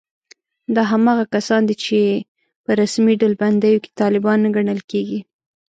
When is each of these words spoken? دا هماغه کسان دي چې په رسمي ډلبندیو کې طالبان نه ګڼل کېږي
دا 0.75 0.81
هماغه 0.91 1.25
کسان 1.35 1.61
دي 1.69 1.75
چې 1.85 1.99
په 2.63 2.71
رسمي 2.81 3.13
ډلبندیو 3.21 3.81
کې 3.83 3.95
طالبان 4.01 4.37
نه 4.45 4.49
ګڼل 4.55 4.79
کېږي 4.91 5.19